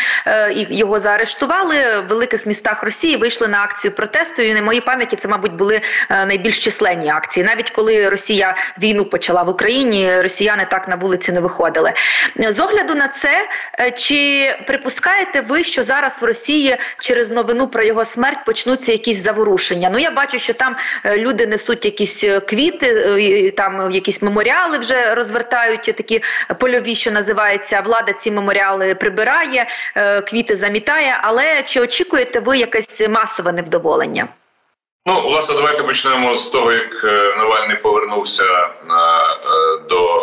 І 0.56 0.66
Його 0.70 0.98
заарештували 0.98 1.74
в 2.00 2.08
великих 2.08 2.46
містах 2.46 2.82
Росії. 2.82 3.16
Вийшли 3.16 3.48
на 3.48 3.62
акцію 3.62 3.92
протесту. 3.92 4.42
І 4.42 4.54
на 4.54 4.62
моїй 4.62 4.80
пам'яті 4.80 5.16
це, 5.16 5.28
мабуть, 5.28 5.52
були 5.52 5.80
найбільш 6.10 6.58
численні 6.58 7.10
акції, 7.10 7.46
навіть 7.46 7.70
коли 7.70 8.08
Росія 8.08 8.56
війну 8.78 9.04
почала 9.04 9.42
в 9.42 9.48
Україні. 9.48 9.71
Україні 9.72 10.20
росіяни 10.22 10.66
так 10.70 10.88
на 10.88 10.96
вулиці 10.96 11.32
не 11.32 11.40
виходили. 11.40 11.92
З 12.36 12.60
огляду 12.60 12.94
на 12.94 13.08
це, 13.08 13.48
е, 13.80 13.90
чи 13.90 14.54
припускаєте 14.66 15.40
ви, 15.40 15.64
що 15.64 15.82
зараз 15.82 16.22
в 16.22 16.24
Росії 16.24 16.76
через 17.00 17.30
новину 17.30 17.68
про 17.68 17.84
його 17.84 18.04
смерть 18.04 18.44
почнуться 18.46 18.92
якісь 18.92 19.18
заворушення? 19.22 19.90
Ну 19.92 19.98
я 19.98 20.10
бачу, 20.10 20.38
що 20.38 20.54
там 20.54 20.76
е, 21.04 21.16
люди 21.16 21.46
несуть 21.46 21.84
якісь 21.84 22.24
е, 22.24 22.40
квіти, 22.40 23.50
там 23.50 23.90
якісь 23.90 24.22
меморіали 24.22 24.78
вже 24.78 25.14
розвертають 25.14 25.82
такі 25.82 26.22
польові, 26.58 26.94
що 26.94 27.10
називається 27.10 27.80
влада. 27.80 28.12
Ці 28.12 28.30
меморіали 28.30 28.94
прибирає, 28.94 29.66
квіти 30.28 30.56
замітає. 30.56 31.18
Але 31.22 31.62
чи 31.62 31.80
очікуєте 31.80 32.40
ви 32.40 32.58
якесь 32.58 33.08
масове 33.08 33.52
невдоволення? 33.52 34.28
Ну, 35.06 35.22
власне, 35.22 35.54
давайте 35.54 35.82
почнемо 35.82 36.34
з 36.34 36.50
того, 36.50 36.72
як 36.72 37.04
Навальний 37.36 37.76
повернувся 37.76 38.44
на, 38.86 39.21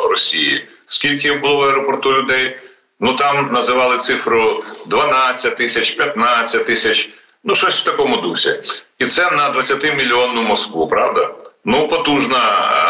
Росії. 0.09 0.67
Скільки 0.85 1.33
було 1.33 1.55
в 1.55 1.63
аеропорту 1.63 2.13
людей? 2.13 2.57
Ну 2.99 3.15
там 3.15 3.51
називали 3.51 3.97
цифру 3.97 4.63
12 4.85 5.55
тисяч, 5.55 5.91
15 5.91 6.65
тисяч, 6.65 7.09
ну 7.43 7.55
щось 7.55 7.79
в 7.79 7.83
такому 7.83 8.17
дусі. 8.17 8.59
І 8.99 9.05
це 9.05 9.31
на 9.31 9.49
20 9.49 9.83
мільйонну 9.83 10.43
Москву, 10.43 10.87
правда? 10.87 11.29
Ну 11.65 11.87
потужна 11.87 12.39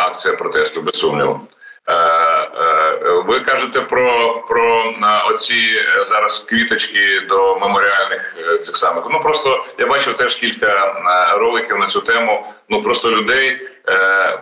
акція 0.08 0.36
протесту, 0.36 0.82
без 0.82 0.96
сумніву. 0.96 1.42
Е, 1.90 1.96
е, 1.96 3.24
ви 3.28 3.40
кажете 3.40 3.82
про 3.82 4.40
про 4.48 4.94
оці 5.30 5.84
е, 6.00 6.06
зараз 6.06 6.40
квіточки 6.40 7.22
до 7.30 7.60
меморіальних 7.60 8.36
цих 8.60 8.78
самих. 8.78 9.04
Ну 9.12 9.20
просто 9.20 9.66
я 9.78 9.88
бачив 9.88 10.16
теж 10.16 10.36
кілька 10.36 10.94
роликів 11.38 11.78
на 11.78 11.88
цю 11.88 12.02
тему. 12.02 12.54
Ну 12.70 12.82
просто 12.82 13.12
людей 13.12 13.70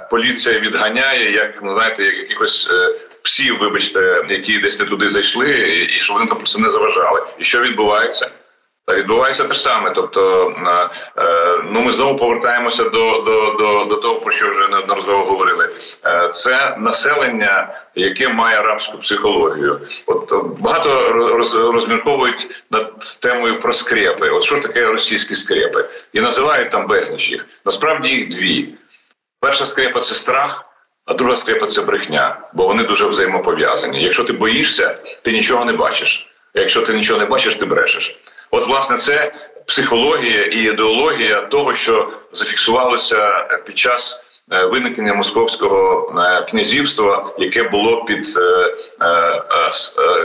поліція 0.10 0.60
відганяє, 0.60 1.32
як 1.32 1.64
ну 1.64 1.74
знаєте, 1.74 2.04
як 2.04 2.16
якихось 2.16 2.70
псів, 3.24 3.60
вибачте, 3.60 4.26
які 4.30 4.60
десь 4.60 4.80
не 4.80 4.86
туди 4.86 5.10
зайшли, 5.10 5.88
і 5.96 6.00
що 6.00 6.14
вони 6.14 6.26
там 6.26 6.38
просто 6.38 6.60
не 6.60 6.70
заважали. 6.70 7.22
І 7.40 7.44
що 7.44 7.62
відбувається? 7.62 8.32
Та 8.88 8.96
Відбувається 8.96 9.44
те 9.44 9.56
саме, 9.56 9.92
тобто 9.96 10.50
е, 11.18 11.62
ну 11.72 11.82
ми 11.82 11.92
знову 11.92 12.16
повертаємося 12.16 12.84
до 12.84 13.22
до, 13.22 13.56
до, 13.60 13.86
до 13.86 13.96
того, 13.96 14.20
про 14.20 14.32
що 14.32 14.52
вже 14.52 14.68
неодноразово 14.68 15.26
говорили. 15.26 15.70
Е, 16.06 16.30
це 16.30 16.76
населення, 16.80 17.80
яке 17.96 18.28
має 18.28 18.60
арабську 18.60 18.98
психологію. 18.98 19.82
От 20.06 20.34
багато 20.60 21.12
роз, 21.12 21.56
розмірковують 21.56 22.48
над 22.72 23.20
темою 23.22 23.60
про 23.60 23.74
скрепи. 23.74 24.30
От 24.30 24.44
що 24.44 24.60
таке 24.60 24.92
російські 24.92 25.36
скрепи? 25.36 25.80
І 26.14 26.20
називають 26.20 26.72
там 26.72 26.88
безліч 26.88 27.32
їх. 27.32 27.46
Насправді 27.66 28.10
їх 28.10 28.30
дві. 28.30 28.70
Перша 29.40 29.66
скрепа 29.66 30.00
це 30.00 30.16
страх, 30.16 30.66
а 31.06 31.14
друга 31.14 31.36
скрепа 31.36 31.66
це 31.66 31.82
брехня, 31.82 32.42
бо 32.54 32.68
вони 32.68 32.84
дуже 32.84 33.08
взаємопов'язані. 33.08 34.04
Якщо 34.04 34.24
ти 34.24 34.34
боїшся, 34.34 34.98
ти 35.22 35.32
нічого 35.32 35.66
не 35.66 35.74
бачиш. 35.74 36.28
Якщо 36.54 36.82
ти 36.82 36.94
нічого 36.94 37.20
не 37.20 37.26
бачиш, 37.26 37.56
ти 37.56 37.66
брешеш. 37.66 38.20
От, 38.52 38.68
власне, 38.68 38.98
це 38.98 39.32
психологія 39.68 40.46
і 40.46 40.58
ідеологія 40.58 41.42
того, 41.42 41.76
що 41.76 42.14
зафіксувалося 42.32 43.44
під 43.66 43.78
час 43.78 44.26
виникнення 44.48 45.14
московського 45.14 46.14
е, 46.18 46.46
князівства, 46.50 47.34
яке 47.38 47.64
було 47.64 48.04
під 48.06 48.26
е, 48.38 49.72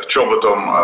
чоботом 0.07 0.75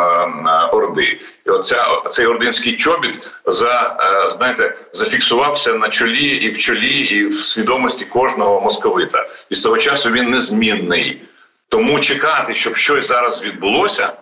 Орди, 0.72 1.20
і 1.46 1.50
оця 1.50 1.84
цей 2.10 2.26
ординський 2.26 2.76
чобіт 2.76 3.28
за 3.46 3.96
знаєте 4.30 4.74
зафіксувався 4.92 5.74
на 5.74 5.88
чолі 5.88 6.26
і 6.26 6.50
в 6.50 6.58
чолі, 6.58 7.00
і 7.00 7.26
в 7.26 7.34
свідомості 7.34 8.04
кожного 8.04 8.60
московита. 8.60 9.28
І 9.50 9.54
з 9.54 9.62
того 9.62 9.78
часу 9.78 10.10
він 10.10 10.30
незмінний. 10.30 11.22
Тому 11.68 12.00
чекати, 12.00 12.54
щоб 12.54 12.76
щось 12.76 13.08
зараз 13.08 13.42
відбулося 13.42 14.12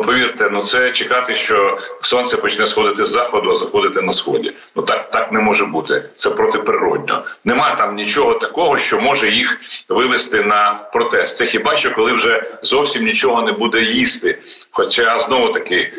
повірте, 0.00 0.48
ну 0.52 0.62
це 0.62 0.92
чекати, 0.92 1.34
що 1.34 1.78
сонце 2.00 2.36
почне 2.36 2.66
сходити 2.66 3.04
з 3.04 3.08
заходу, 3.08 3.50
а 3.50 3.56
заходити 3.56 4.02
на 4.02 4.12
сході. 4.12 4.52
Ну 4.76 4.82
так 4.82 5.10
так 5.10 5.32
не 5.32 5.40
може 5.40 5.64
бути. 5.64 6.04
Це 6.14 6.30
протиприродньо. 6.30 7.24
Нема 7.44 7.74
там 7.74 7.96
нічого 7.96 8.34
такого, 8.34 8.78
що 8.78 9.00
може 9.00 9.30
їх 9.30 9.60
вивести 9.88 10.42
на 10.42 10.74
протест. 10.92 11.36
Це 11.36 11.46
хіба 11.46 11.76
що 11.76 11.94
коли 11.94 12.12
вже 12.12 12.58
зовсім 12.62 13.04
нічого 13.04 13.42
не 13.42 13.52
буде 13.52 13.82
їсти? 13.82 14.38
Хоча 14.70 15.18
знову 15.18 15.52
таки 15.52 15.92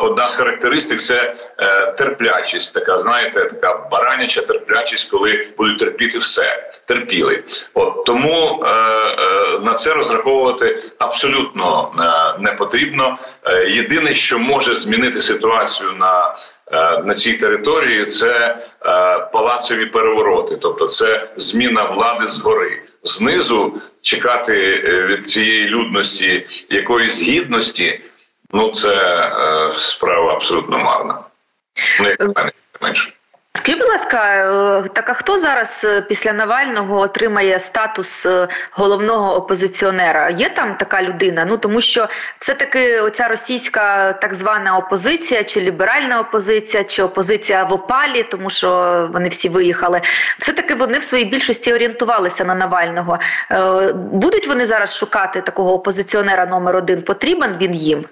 одна 0.00 0.28
з 0.28 0.36
характеристик 0.36 1.00
це 1.00 1.34
е, 1.58 1.92
терплячість, 1.92 2.74
така 2.74 2.98
знаєте, 2.98 3.44
така 3.44 3.88
бараняча 3.90 4.42
терплячість, 4.42 5.10
коли 5.10 5.48
будуть 5.58 5.78
терпіти 5.78 6.18
все, 6.18 6.72
терпіли. 6.86 7.44
От 7.74 8.04
тому 8.04 8.62
е, 8.64 8.68
е, 8.68 9.58
на 9.58 9.74
це 9.74 9.94
розраховувати 9.94 10.82
абсолютно 10.98 11.92
е, 11.98 12.42
не 12.42 12.52
потрібно. 12.52 13.18
Е, 13.44 13.70
єдине, 13.70 14.12
що 14.12 14.38
може 14.38 14.74
змінити 14.74 15.20
ситуацію 15.20 15.92
на 15.92 16.34
е, 16.72 17.02
на 17.02 17.14
цій 17.14 17.32
території, 17.32 18.04
це 18.04 18.30
е, 18.30 18.56
палацові 19.32 19.86
перевороти, 19.86 20.56
тобто 20.56 20.86
це 20.86 21.28
зміна 21.36 21.84
влади 21.84 22.26
згори. 22.26 22.82
Знизу 23.02 23.80
чекати 24.02 24.78
від 25.08 25.28
цієї 25.28 25.66
людності 25.66 26.46
якоїсь 26.70 27.22
гідності, 27.22 28.00
ну 28.52 28.70
це 28.70 28.94
е, 28.94 29.72
справа 29.76 30.32
абсолютно 30.32 30.78
марна. 30.78 31.18
Ну, 32.00 32.08
як 32.08 32.36
мене 32.36 32.52
менше. 32.80 33.12
Скажіть, 33.54 33.80
будь 33.80 33.90
ласка, 33.90 34.18
е, 34.84 34.88
так 34.92 35.10
а 35.10 35.12
хто 35.12 35.38
зараз 35.38 35.86
е, 35.88 36.02
після 36.02 36.32
Навального 36.32 36.98
отримає 36.98 37.58
статус 37.58 38.26
е, 38.26 38.48
головного 38.72 39.36
опозиціонера? 39.36 40.30
Є 40.30 40.48
там 40.48 40.74
така 40.74 41.02
людина? 41.02 41.46
Ну 41.48 41.56
тому 41.56 41.80
що 41.80 42.08
все-таки 42.38 43.00
оця 43.00 43.28
російська 43.28 44.12
так 44.12 44.34
звана 44.34 44.76
опозиція, 44.76 45.44
чи 45.44 45.60
ліберальна 45.60 46.20
опозиція, 46.20 46.84
чи 46.84 47.02
опозиція 47.02 47.64
в 47.64 47.72
опалі, 47.72 48.22
тому 48.22 48.50
що 48.50 49.08
вони 49.12 49.28
всі 49.28 49.48
виїхали. 49.48 50.00
Все 50.38 50.52
таки 50.52 50.74
вони 50.74 50.98
в 50.98 51.04
своїй 51.04 51.24
більшості 51.24 51.72
орієнтувалися 51.72 52.44
на 52.44 52.54
Навального. 52.54 53.18
Будуть 53.94 54.46
вони 54.46 54.66
зараз 54.66 54.96
шукати 54.96 55.40
такого 55.40 55.74
опозиціонера 55.74 56.46
номер 56.46 56.76
один? 56.76 57.02
Потрібен 57.02 57.56
він 57.60 57.74
їм? 57.74 58.04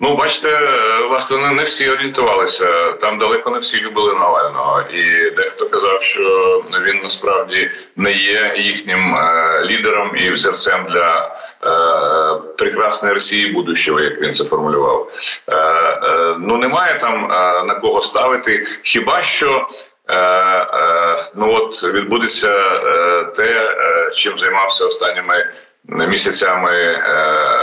Ну, 0.00 0.16
бачите, 0.16 0.60
власне, 1.08 1.52
не 1.52 1.62
всі 1.62 1.90
орієнтувалися. 1.90 2.92
Там 2.92 3.18
далеко 3.18 3.50
не 3.50 3.58
всі 3.58 3.80
любили 3.80 4.14
Навального, 4.14 4.80
і 4.80 5.30
дехто 5.30 5.68
казав, 5.68 6.02
що 6.02 6.64
він 6.86 7.00
насправді 7.02 7.70
не 7.96 8.12
є 8.12 8.54
їхнім 8.58 9.14
е, 9.14 9.62
лідером 9.64 10.16
і 10.16 10.30
взірцем 10.30 10.86
для 10.90 11.36
е, 11.64 12.54
прекрасної 12.58 13.14
Росії 13.14 13.52
будущого, 13.52 14.00
як 14.00 14.20
він 14.20 14.32
це 14.32 14.44
формулював. 14.44 15.12
Е, 15.48 15.56
е, 15.56 16.36
ну 16.38 16.56
немає 16.56 16.98
там 16.98 17.24
е, 17.32 17.64
на 17.64 17.74
кого 17.74 18.02
ставити. 18.02 18.66
Хіба 18.82 19.22
що 19.22 19.68
е, 20.08 20.16
е, 20.16 21.30
ну 21.34 21.54
от 21.54 21.84
відбудеться 21.84 22.52
е, 22.52 23.24
те, 23.36 23.74
е, 23.78 24.10
чим 24.10 24.38
займався 24.38 24.86
останніми 24.86 25.46
місяцями 25.84 26.70
е, 26.70 27.02
е, 27.06 27.59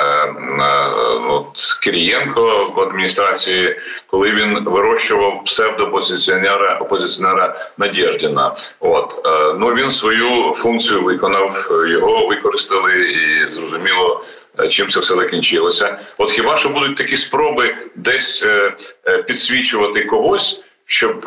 от, 1.29 1.79
Кирієнко 1.83 2.73
в 2.75 2.79
адміністрації, 2.81 3.79
коли 4.07 4.31
він 4.31 4.63
вирощував 4.65 5.43
псевдопозиціонера 5.43 6.77
опозиціонера 6.77 7.71
Надєждіна. 7.77 8.55
От 8.79 9.21
е, 9.25 9.53
ну 9.59 9.73
він 9.73 9.89
свою 9.89 10.53
функцію 10.53 11.03
виконав, 11.03 11.69
його 11.89 12.27
використали 12.27 12.93
і 12.93 13.51
зрозуміло. 13.51 14.23
Чим 14.69 14.87
це 14.87 14.99
все 14.99 15.15
закінчилося? 15.15 15.99
От 16.17 16.31
хіба 16.31 16.57
що 16.57 16.69
будуть 16.69 16.95
такі 16.95 17.15
спроби 17.15 17.75
десь 17.95 18.45
підсвічувати 19.27 20.05
когось, 20.05 20.63
щоб 20.85 21.25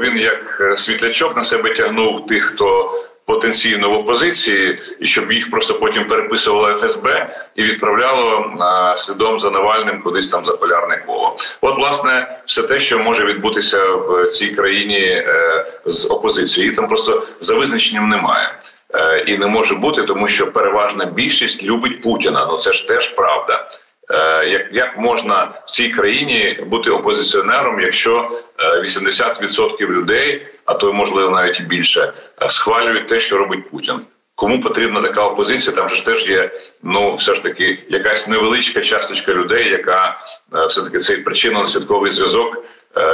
він 0.00 0.16
як 0.16 0.72
світлячок 0.76 1.36
на 1.36 1.44
себе 1.44 1.70
тягнув 1.70 2.26
тих, 2.26 2.44
хто 2.44 2.94
потенційно 3.28 3.90
в 3.90 3.92
опозиції, 3.92 4.78
і 5.00 5.06
щоб 5.06 5.32
їх 5.32 5.50
просто 5.50 5.74
потім 5.74 6.06
переписувало 6.06 6.74
ФСБ 6.74 7.34
і 7.56 7.62
відправляло 7.62 8.52
а, 8.60 8.96
слідом 8.96 9.40
за 9.40 9.50
Навальним 9.50 10.02
кудись 10.02 10.28
там 10.28 10.44
за 10.44 10.52
полярне 10.52 11.02
коло. 11.06 11.36
От, 11.60 11.76
власне, 11.76 12.38
все 12.46 12.62
те, 12.62 12.78
що 12.78 12.98
може 12.98 13.24
відбутися 13.24 13.84
в 13.86 14.26
цій 14.26 14.48
країні 14.48 15.00
е, 15.00 15.66
з 15.84 16.10
опозицією, 16.10 16.64
її 16.64 16.76
там 16.76 16.88
просто 16.88 17.26
за 17.40 17.54
визначенням 17.54 18.08
немає. 18.08 18.58
Е, 18.94 19.24
і 19.26 19.38
не 19.38 19.46
може 19.46 19.74
бути, 19.74 20.02
тому 20.02 20.28
що 20.28 20.52
переважна 20.52 21.04
більшість 21.04 21.62
любить 21.62 22.02
Путіна. 22.02 22.46
Ну 22.50 22.56
це 22.56 22.72
ж 22.72 22.88
теж 22.88 23.08
правда. 23.08 23.70
Е, 24.10 24.48
як 24.48 24.62
як 24.72 24.98
можна 24.98 25.52
в 25.66 25.70
цій 25.70 25.88
країні 25.88 26.58
бути 26.66 26.90
опозиціонером, 26.90 27.80
якщо 27.80 28.40
80% 28.58 29.76
е, 29.80 29.86
людей, 29.86 30.46
а 30.64 30.74
то 30.74 30.92
можливо 30.92 31.30
навіть 31.30 31.60
і 31.60 31.62
більше, 31.62 32.12
е, 32.42 32.48
схвалюють 32.48 33.08
те, 33.08 33.20
що 33.20 33.38
робить 33.38 33.70
Путін? 33.70 34.00
Кому 34.34 34.60
потрібна 34.60 35.02
така 35.02 35.24
опозиція? 35.24 35.76
Там 35.76 35.88
ж 35.88 36.04
теж 36.04 36.30
є 36.30 36.50
ну 36.82 37.14
все 37.14 37.34
ж 37.34 37.42
таки 37.42 37.78
якась 37.88 38.28
невеличка 38.28 38.80
часточка 38.80 39.32
людей, 39.32 39.70
яка 39.70 40.20
все 40.68 40.82
таки 40.82 40.98
цей 40.98 41.24
причинно-наслідковий 41.24 42.10
зв'язок 42.10 42.64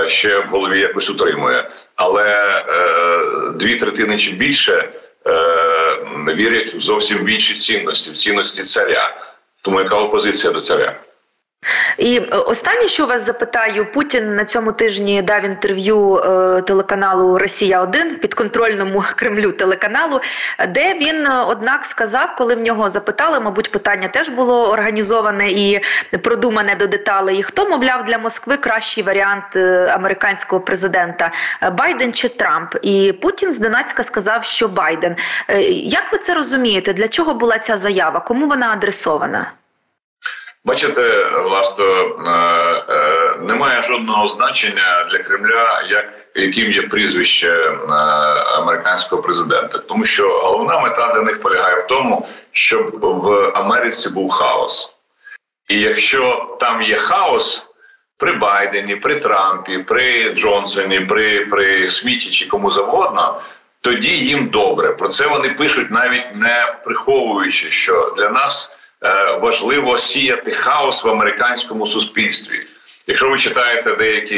ще 0.06 0.38
в 0.38 0.46
голові 0.46 0.80
якось 0.80 1.10
утримує, 1.10 1.70
але 1.96 2.64
дві 3.54 3.76
третини 3.76 4.18
чи 4.18 4.32
більше 4.32 4.88
вірять 6.34 6.74
в 6.74 6.80
зовсім 6.80 7.18
в 7.18 7.26
інші 7.26 7.54
цінності, 7.54 8.10
в 8.10 8.14
цінності 8.14 8.62
царя. 8.62 9.23
Тому 9.64 9.80
яка 9.80 10.00
опозиція 10.00 10.52
до 10.52 10.60
царя? 10.60 11.00
І 11.98 12.16
е, 12.16 12.36
останнє, 12.36 12.88
що 12.88 13.06
вас 13.06 13.26
запитаю, 13.26 13.92
Путін 13.92 14.34
на 14.34 14.44
цьому 14.44 14.72
тижні 14.72 15.22
дав 15.22 15.44
інтерв'ю 15.44 16.16
е, 16.16 16.62
телеканалу 16.62 17.38
Росія 17.38 17.82
1 17.82 18.16
підконтрольному 18.16 19.04
Кремлю 19.16 19.52
телеканалу, 19.52 20.20
де 20.68 20.94
він 20.94 21.26
е, 21.26 21.44
однак 21.46 21.84
сказав, 21.84 22.36
коли 22.38 22.54
в 22.54 22.60
нього 22.60 22.90
запитали, 22.90 23.40
мабуть, 23.40 23.70
питання 23.70 24.08
теж 24.08 24.28
було 24.28 24.70
організоване 24.70 25.50
і 25.50 25.80
продумане 26.22 26.74
до 26.74 26.86
деталей. 26.86 27.42
Хто 27.42 27.68
мовляв 27.68 28.04
для 28.04 28.18
Москви 28.18 28.56
кращий 28.56 29.04
варіант 29.04 29.56
американського 29.90 30.60
президента 30.60 31.30
Байден 31.72 32.12
чи 32.12 32.28
Трамп? 32.28 32.74
І 32.82 33.14
Путін 33.22 33.52
зненацька 33.52 34.02
сказав, 34.02 34.44
що 34.44 34.68
Байден. 34.68 35.16
Як 35.70 36.12
ви 36.12 36.18
це 36.18 36.34
розумієте? 36.34 36.92
Для 36.92 37.08
чого 37.08 37.34
була 37.34 37.58
ця 37.58 37.76
заява? 37.76 38.20
Кому 38.20 38.46
вона 38.46 38.72
адресована? 38.72 39.52
Бачите, 40.64 41.24
власне, 41.30 41.84
е, 41.84 42.30
е, 42.88 43.36
немає 43.40 43.82
жодного 43.82 44.26
значення 44.26 45.08
для 45.10 45.18
Кремля, 45.18 45.82
як 45.88 46.12
яким 46.34 46.72
є 46.72 46.82
прізвище 46.82 47.50
е, 47.50 47.74
американського 48.58 49.22
президента, 49.22 49.78
тому 49.78 50.04
що 50.04 50.28
головна 50.28 50.80
мета 50.80 51.14
для 51.14 51.22
них 51.22 51.40
полягає 51.40 51.76
в 51.76 51.86
тому, 51.86 52.28
щоб 52.52 52.90
в 53.00 53.52
Америці 53.54 54.08
був 54.08 54.30
хаос, 54.30 54.94
і 55.68 55.80
якщо 55.80 56.56
там 56.60 56.82
є 56.82 56.96
хаос. 56.96 57.70
При 58.16 58.32
Байдені, 58.32 58.96
при 58.96 59.16
Трампі, 59.16 59.78
при 59.78 60.34
Джонсоні, 60.34 61.00
при 61.00 61.46
при 61.46 61.88
Сміті 61.88 62.30
чи 62.30 62.48
кому 62.48 62.70
завгодно, 62.70 63.40
тоді 63.80 64.18
їм 64.18 64.48
добре. 64.48 64.92
Про 64.92 65.08
це 65.08 65.26
вони 65.26 65.48
пишуть, 65.48 65.90
навіть 65.90 66.34
не 66.34 66.74
приховуючи, 66.84 67.70
що 67.70 68.14
для 68.16 68.30
нас 68.30 68.78
важливо 69.40 69.98
сіяти 69.98 70.50
хаос 70.50 71.04
в 71.04 71.08
американському 71.10 71.86
суспільстві. 71.86 72.66
Якщо 73.06 73.30
ви 73.30 73.38
читаєте 73.38 73.96
деякі 73.96 74.36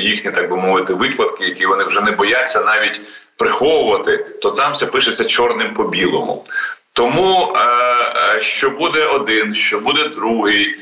їхні, 0.00 0.30
так 0.30 0.50
би 0.50 0.56
мовити, 0.56 0.94
викладки, 0.94 1.44
які 1.44 1.66
вони 1.66 1.84
вже 1.84 2.00
не 2.00 2.10
бояться 2.10 2.62
навіть 2.62 3.02
приховувати, 3.36 4.16
то 4.16 4.50
там 4.50 4.72
все 4.72 4.86
пишеться 4.86 5.24
чорним 5.24 5.74
по 5.74 5.84
білому. 5.84 6.44
Тому 6.92 7.52
е, 7.56 7.60
е, 8.36 8.40
що 8.40 8.70
буде 8.70 9.06
один, 9.06 9.54
що 9.54 9.80
буде 9.80 10.08
другий, 10.08 10.78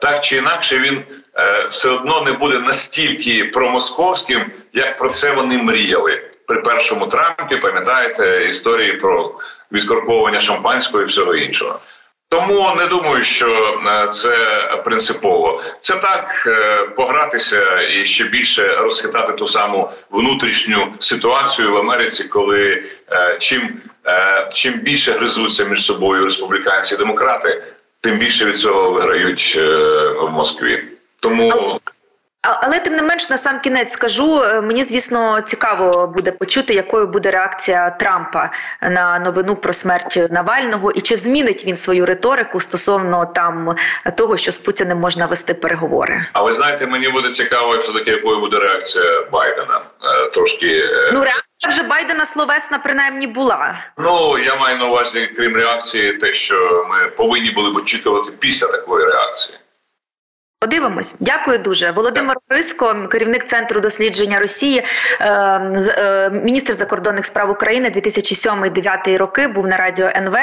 так 0.00 0.20
чи 0.20 0.36
інакше, 0.36 0.78
він 0.78 1.02
все 1.70 1.90
одно 1.90 2.22
не 2.22 2.32
буде 2.32 2.58
настільки 2.58 3.44
промосковським, 3.44 4.50
як 4.72 4.96
про 4.96 5.08
це 5.08 5.32
вони 5.32 5.58
мріяли 5.58 6.22
при 6.46 6.60
першому 6.60 7.06
Трампі. 7.06 7.56
Пам'ятаєте 7.56 8.46
історії 8.50 8.92
про 8.92 9.34
відкорковування 9.72 10.40
шампанського 10.40 11.02
і 11.02 11.06
всього 11.06 11.34
іншого. 11.34 11.80
Тому 12.34 12.74
не 12.76 12.86
думаю, 12.86 13.24
що 13.24 13.80
е, 13.86 14.08
це 14.08 14.36
принципово. 14.84 15.62
Це 15.80 15.96
так 15.96 16.44
е, 16.46 16.82
погратися 16.96 17.82
і 17.82 18.04
ще 18.04 18.24
більше 18.24 18.76
розхитати 18.76 19.32
ту 19.32 19.46
саму 19.46 19.90
внутрішню 20.10 20.94
ситуацію 20.98 21.72
в 21.72 21.76
Америці, 21.76 22.24
коли 22.24 22.82
е, 23.12 23.36
чим 23.38 23.80
чим 24.54 24.74
більше 24.74 25.12
гризуться 25.12 25.64
між 25.64 25.84
собою 25.84 26.24
республіканці 26.24 26.94
і 26.94 26.98
демократи, 26.98 27.62
тим 28.00 28.18
більше 28.18 28.44
від 28.44 28.56
цього 28.56 28.90
виграють 28.90 29.56
в 30.20 30.28
Москві. 30.28 30.84
Тому 31.20 31.80
Але 32.44 32.78
тим 32.78 32.96
не 32.96 33.02
менш, 33.02 33.30
на 33.30 33.36
сам 33.36 33.60
кінець 33.60 33.92
скажу, 33.92 34.42
е, 34.42 34.60
мені 34.60 34.84
звісно 34.84 35.40
цікаво 35.40 36.06
буде 36.06 36.32
почути, 36.32 36.74
якою 36.74 37.06
буде 37.06 37.30
реакція 37.30 37.90
Трампа 37.90 38.50
на 38.82 39.18
новину 39.18 39.56
про 39.56 39.72
смерть 39.72 40.18
Навального, 40.30 40.90
і 40.90 41.00
чи 41.00 41.16
змінить 41.16 41.64
він 41.66 41.76
свою 41.76 42.06
риторику 42.06 42.60
стосовно 42.60 43.26
там 43.26 43.76
того, 44.16 44.36
що 44.36 44.52
з 44.52 44.58
Путіним 44.58 44.98
можна 44.98 45.26
вести 45.26 45.54
переговори. 45.54 46.26
А 46.32 46.42
ви 46.42 46.54
знаєте, 46.54 46.86
мені 46.86 47.08
буде 47.08 47.30
цікаво, 47.30 47.76
все 47.76 47.92
таки 47.92 48.10
якою 48.10 48.40
буде 48.40 48.58
реакція 48.58 49.26
Байдена. 49.32 49.82
Е, 50.02 50.30
Трошки 50.30 50.66
е, 50.66 51.10
Ну 51.12 51.20
реакція 51.20 51.70
вже 51.70 51.82
Байдена 51.82 52.26
словесна 52.26 52.78
принаймні 52.78 53.26
була. 53.26 53.74
Ну 53.98 54.38
я 54.38 54.56
маю 54.56 54.78
на 54.78 54.86
увазі, 54.86 55.30
крім 55.36 55.56
реакції, 55.56 56.12
те, 56.12 56.32
що 56.32 56.86
ми 56.90 57.08
повинні 57.08 57.50
були 57.50 57.70
б 57.70 57.76
очікувати 57.76 58.30
після 58.40 58.66
такої 58.66 59.06
реакції. 59.06 59.58
Подивимось, 60.64 61.16
дякую 61.20 61.58
дуже. 61.58 61.90
Володимир 61.90 62.36
Риско, 62.48 63.08
керівник 63.10 63.44
центру 63.44 63.80
дослідження 63.80 64.38
Росії, 64.38 64.82
е, 65.20 65.28
е, 65.98 66.30
міністр 66.30 66.72
закордонних 66.72 67.26
справ 67.26 67.50
України 67.50 67.90
2007-2009 67.90 69.16
роки, 69.18 69.48
був 69.48 69.66
на 69.66 69.76
радіо 69.76 70.06
НВ. 70.16 70.36